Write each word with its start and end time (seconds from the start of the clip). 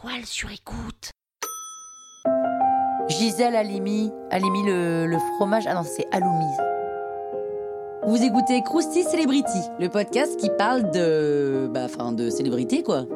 toile 0.00 0.26
sur 0.26 0.50
écoute. 0.50 1.10
Gisèle 3.08 3.56
Halimi, 3.56 4.10
Halimi 4.30 4.62
le, 4.64 5.16
fromage, 5.36 5.66
ah 5.66 5.74
non 5.74 5.82
c'est 5.82 6.06
Aloumi. 6.12 6.44
Vous 8.06 8.22
écoutez 8.22 8.62
Krusty 8.62 9.02
Celebrity, 9.02 9.58
le 9.80 9.88
podcast 9.88 10.38
qui 10.38 10.50
parle 10.56 10.90
de, 10.90 11.68
bah, 11.72 11.86
enfin 11.86 12.12
de 12.12 12.30
célébrité 12.30 12.82
quoi. 12.82 13.06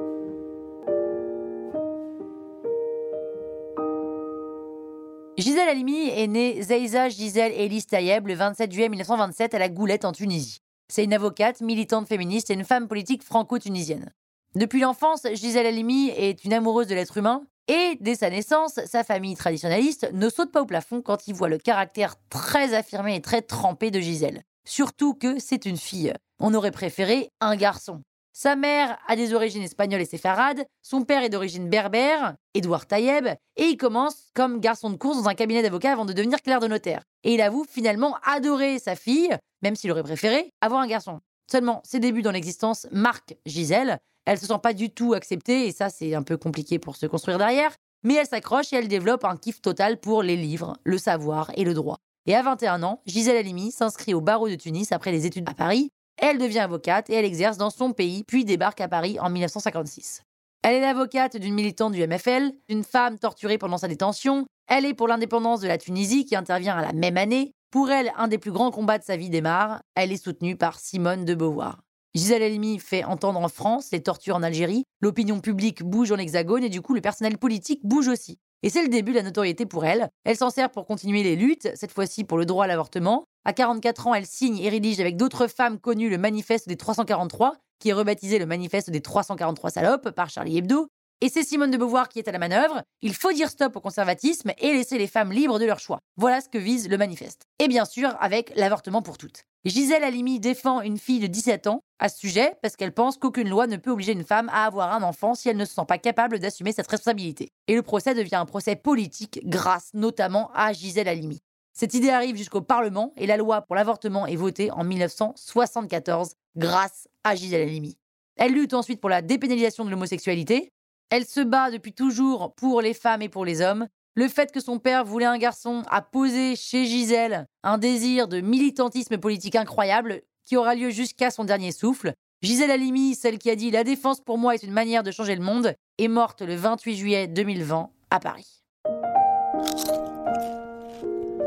Gisèle 5.39 5.69
Halimi 5.69 6.09
est 6.09 6.27
née 6.27 6.63
Zeiza 6.63 7.09
Gisèle 7.09 7.53
Elis 7.53 7.85
Tayeb 7.85 8.27
le 8.27 8.35
27 8.35 8.73
juillet 8.73 8.89
1927 8.89 9.55
à 9.55 9.59
la 9.59 9.69
Goulette 9.69 10.05
en 10.05 10.13
Tunisie. 10.13 10.59
C'est 10.89 11.05
une 11.05 11.15
avocate, 11.15 11.61
militante 11.61 12.09
féministe 12.09 12.51
et 12.51 12.55
une 12.55 12.65
femme 12.65 12.89
politique 12.89 13.23
franco-tunisienne. 13.23 14.13
Depuis 14.55 14.81
l'enfance, 14.81 15.27
Gisèle 15.33 15.67
Halimi 15.67 16.11
est 16.11 16.45
une 16.45 16.53
amoureuse 16.53 16.87
de 16.87 16.95
l'être 16.95 17.17
humain 17.17 17.43
et 17.69 17.97
dès 18.01 18.17
sa 18.17 18.29
naissance, 18.29 18.81
sa 18.85 19.03
famille 19.03 19.35
traditionnaliste 19.35 20.11
ne 20.13 20.29
saute 20.29 20.53
pas 20.53 20.61
au 20.61 20.67
plafond 20.67 21.01
quand 21.01 21.27
il 21.27 21.35
voit 21.35 21.49
le 21.49 21.57
caractère 21.57 22.17
très 22.29 22.75
affirmé 22.75 23.17
et 23.17 23.23
très 23.23 23.41
trempé 23.41 23.91
de 23.91 23.99
Gisèle. 23.99 24.43
Surtout 24.67 25.15
que 25.15 25.39
c'est 25.39 25.65
une 25.65 25.79
fille. 25.79 26.13
On 26.39 26.53
aurait 26.53 26.71
préféré 26.71 27.31
un 27.41 27.57
garçon. 27.57 28.03
Sa 28.35 28.55
mère 28.55 28.99
a 29.07 29.17
des 29.17 29.33
origines 29.33 29.63
espagnoles 29.63 30.03
et 30.03 30.07
séfarades, 30.07 30.67
son 30.83 31.03
père 31.03 31.23
est 31.23 31.31
d'origine 31.31 31.71
berbère, 31.71 32.35
Édouard 32.53 32.87
Tayeb, 32.87 33.29
et 33.57 33.65
il 33.65 33.77
commence 33.79 34.31
comme 34.35 34.61
garçon 34.61 34.91
de 34.91 34.97
course 34.97 35.17
dans 35.17 35.29
un 35.31 35.35
cabinet 35.35 35.63
d'avocats 35.63 35.93
avant 35.93 36.05
de 36.05 36.13
devenir 36.13 36.43
clerc 36.43 36.61
de 36.61 36.67
notaire. 36.69 37.05
Et 37.25 37.33
il 37.35 37.41
avoue 37.41 37.65
finalement 37.65 38.17
adorer 38.23 38.79
sa 38.79 38.97
fille, 38.97 39.35
même 39.63 39.77
s'il 39.77 39.91
aurait 39.91 40.03
préféré 40.03 40.53
avoir 40.61 40.83
un 40.83 40.87
garçon. 40.87 41.21
Seulement, 41.51 41.81
ses 41.85 42.01
débuts 42.01 42.23
dans 42.23 42.31
l'existence 42.31 42.87
marquent 42.91 43.37
Gisèle. 43.47 43.99
Elle 44.25 44.39
se 44.39 44.47
sent 44.47 44.59
pas 44.63 44.73
du 44.73 44.91
tout 44.91 45.15
acceptée, 45.15 45.67
et 45.67 45.73
ça 45.73 45.91
c'est 45.91 46.15
un 46.15 46.23
peu 46.23 46.37
compliqué 46.37 46.79
pour 46.79 46.97
se 46.97 47.07
construire 47.07 47.39
derrière, 47.39 47.75
mais 48.05 48.15
elle 48.15 48.27
s'accroche 48.27 48.73
et 48.73 48.77
elle 48.77 48.89
développe 48.89 49.25
un 49.25 49.37
kiff 49.37 49.61
total 49.61 49.99
pour 49.99 50.23
les 50.23 50.37
livres, 50.37 50.77
le 50.85 50.99
savoir 50.99 51.51
et 51.57 51.65
le 51.65 51.75
droit. 51.75 51.99
Et 52.27 52.35
à 52.35 52.43
21 52.43 52.83
ans, 52.83 53.01
Gisèle 53.07 53.37
Halimi 53.37 53.73
s'inscrit 53.73 54.15
au 54.15 54.21
barreau 54.21 54.49
de 54.49 54.55
Tunis 54.55 54.93
après 54.93 55.13
les 55.13 55.27
études 55.27 55.49
à 55.49 55.55
Paris 55.55 55.91
elle 56.17 56.39
devient 56.39 56.61
avocate 56.61 57.11
et 57.11 57.15
elle 57.15 57.25
exerce 57.25 57.57
dans 57.57 57.71
son 57.71 57.93
pays, 57.93 58.25
puis 58.25 58.45
débarque 58.45 58.81
à 58.81 58.89
Paris 58.89 59.19
en 59.21 59.31
1956. 59.31 60.23
Elle 60.63 60.77
est 60.77 60.81
l'avocate 60.81 61.37
d'une 61.37 61.55
militante 61.55 61.93
du 61.93 62.07
MFL, 62.07 62.53
d'une 62.69 62.85
femme 62.85 63.19
torturée 63.19 63.59
pendant 63.59 63.79
sa 63.79 63.89
détention. 63.89 64.47
Elle 64.69 64.87
est 64.87 64.95
pour 64.95 65.09
l'indépendance 65.09 65.61
de 65.61 65.67
la 65.67 65.79
Tunisie 65.79 66.25
qui 66.25 66.37
intervient 66.37 66.77
à 66.77 66.83
la 66.83 66.93
même 66.93 67.17
année. 67.17 67.53
Pour 67.73 67.91
elle, 67.91 68.13
un 68.17 68.29
des 68.29 68.39
plus 68.39 68.53
grands 68.53 68.71
combats 68.71 68.99
de 68.99 69.05
sa 69.05 69.17
vie 69.17 69.31
démarre. 69.31 69.83
Elle 69.97 70.13
est 70.13 70.23
soutenue 70.23 70.57
par 70.57 70.79
Simone 70.79 71.25
de 71.25 71.35
Beauvoir. 71.35 71.81
Gisèle 72.15 72.43
Halimi 72.43 72.79
fait 72.79 73.05
entendre 73.05 73.41
en 73.41 73.49
France 73.49 73.89
les 73.91 74.03
tortures 74.03 74.37
en 74.37 74.43
Algérie. 74.43 74.85
L'opinion 75.01 75.41
publique 75.41 75.83
bouge 75.83 76.13
en 76.13 76.19
hexagone 76.19 76.63
et 76.63 76.69
du 76.69 76.83
coup 76.83 76.93
le 76.93 77.01
personnel 77.01 77.39
politique 77.39 77.81
bouge 77.85 78.09
aussi. 78.09 78.39
Et 78.63 78.69
c'est 78.69 78.83
le 78.83 78.91
début 78.91 79.13
de 79.13 79.17
la 79.17 79.23
notoriété 79.23 79.65
pour 79.65 79.87
elle. 79.87 80.11
Elle 80.25 80.37
s'en 80.37 80.51
sert 80.51 80.71
pour 80.71 80.87
continuer 80.87 81.23
les 81.23 81.37
luttes, 81.37 81.71
cette 81.75 81.91
fois-ci 81.91 82.25
pour 82.25 82.37
le 82.37 82.45
droit 82.45 82.65
à 82.65 82.69
l'avortement. 82.69 83.25
À 83.47 83.55
44 83.55 84.09
ans, 84.09 84.15
elle 84.15 84.27
signe 84.27 84.59
et 84.59 84.69
rédige 84.69 85.01
avec 85.01 85.17
d'autres 85.17 85.47
femmes 85.47 85.81
connues 85.81 86.11
le 86.11 86.19
manifeste 86.19 86.69
des 86.69 86.77
343, 86.77 87.57
qui 87.79 87.89
est 87.89 87.95
rebaptisé 87.95 88.39
le 88.39 88.47
manifeste 88.47 88.91
des 88.91 89.01
343 89.01 89.71
salopes 89.71 90.11
par 90.11 90.29
Charlie 90.29 90.59
Hebdo. 90.59 90.89
Et 91.25 91.29
c'est 91.29 91.45
Simone 91.45 91.71
de 91.71 91.77
Beauvoir 91.77 92.09
qui 92.09 92.19
est 92.19 92.27
à 92.27 92.33
la 92.33 92.41
manœuvre. 92.41 92.83
Il 93.01 93.15
faut 93.15 93.31
dire 93.31 93.49
stop 93.49 93.77
au 93.77 93.81
conservatisme 93.81 94.51
et 94.59 94.73
laisser 94.73 94.99
les 94.99 95.07
femmes 95.07 95.31
libres 95.31 95.61
de 95.61 95.65
leur 95.65 95.79
choix. 95.79 96.01
Voilà 96.17 96.41
ce 96.41 96.49
que 96.49 96.59
vise 96.59 96.89
le 96.89 96.99
manifeste. 96.99 97.47
Et 97.61 97.69
bien 97.69 97.85
sûr, 97.85 98.17
avec 98.19 98.53
l'avortement 98.57 99.03
pour 99.03 99.19
toutes. 99.19 99.45
Gisèle 99.65 100.03
Halimi 100.03 100.41
défend 100.41 100.81
une 100.81 100.99
fille 100.99 101.21
de 101.21 101.29
17 101.29 101.69
ans 101.69 101.85
à 102.01 102.09
ce 102.09 102.19
sujet 102.19 102.57
parce 102.61 102.75
qu'elle 102.75 102.93
pense 102.93 103.19
qu'aucune 103.19 103.49
loi 103.49 103.69
ne 103.69 103.77
peut 103.77 103.93
obliger 103.93 104.11
une 104.11 104.25
femme 104.25 104.49
à 104.53 104.67
avoir 104.67 104.93
un 104.93 105.05
enfant 105.05 105.37
si 105.37 105.49
elle 105.49 105.57
ne 105.57 105.65
se 105.65 105.75
sent 105.75 105.85
pas 105.87 105.99
capable 105.99 106.41
d'assumer 106.41 106.73
cette 106.73 106.89
responsabilité. 106.89 107.53
Et 107.69 107.77
le 107.77 107.83
procès 107.83 108.17
devient 108.17 108.35
un 108.35 108.45
procès 108.45 108.75
politique 108.75 109.43
grâce 109.45 109.91
notamment 109.95 110.51
à 110.55 110.73
Gisèle 110.73 111.07
Halimi. 111.07 111.39
Cette 111.73 111.95
idée 111.95 112.11
arrive 112.11 112.35
jusqu'au 112.35 112.63
Parlement 112.63 113.13
et 113.17 113.29
la 113.29 113.37
loi 113.37 113.63
pour 113.63 113.77
l'avortement 113.77 114.27
est 114.27 114.35
votée 114.35 114.73
en 114.73 114.83
1974 114.83 116.33
grâce 116.57 117.07
à 117.23 117.37
Gisèle 117.37 117.63
Halimi. 117.63 117.97
Elle 118.35 118.55
lutte 118.55 118.75
ensuite 118.75 119.01
pour 119.01 119.11
la 119.11 119.23
dépénalisation 119.23 119.85
de 119.85 119.91
l'homosexualité, 119.91 120.73
elle 121.13 121.27
se 121.27 121.41
bat 121.41 121.71
depuis 121.71 121.93
toujours 121.93 122.55
pour 122.55 122.81
les 122.81 122.95
femmes 122.95 123.21
et 123.21 123.29
pour 123.29 123.45
les 123.45 123.61
hommes. 123.61 123.87
Le 124.15 124.29
fait 124.29 124.51
que 124.51 124.61
son 124.61 124.79
père 124.79 125.05
voulait 125.05 125.27
un 125.27 125.37
garçon 125.37 125.83
a 125.91 126.01
posé 126.01 126.57
chez 126.57 126.87
Gisèle 126.87 127.47
un 127.63 127.77
désir 127.77 128.29
de 128.29 128.41
militantisme 128.41 129.19
politique 129.19 129.55
incroyable 129.55 130.23
qui 130.47 130.57
aura 130.57 130.75
lieu 130.75 130.89
jusqu'à 130.89 131.31
son 131.31 131.45
dernier 131.45 131.71
souffle. 131.71 132.15
Gisèle 132.41 132.71
Halimi, 132.71 133.15
celle 133.15 133.37
qui 133.37 133.51
a 133.51 133.57
dit 133.57 133.71
La 133.71 133.85
défense 133.85 134.23
pour 134.23 134.39
moi 134.39 134.55
est 134.55 134.63
une 134.63 134.73
manière 134.73 135.03
de 135.03 135.11
changer 135.11 135.37
le 135.37 135.43
monde, 135.43 135.75
est 135.99 136.09
morte 136.09 136.41
le 136.41 136.55
28 136.55 136.97
juillet 136.97 137.27
2020 137.27 137.91
à 138.09 138.19
Paris. 138.19 138.63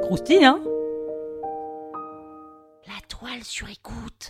Croustille, 0.03 0.45
hein? 0.45 0.61
La 2.85 3.01
toile 3.07 3.43
sur 3.43 3.67
écoute. 3.67 4.29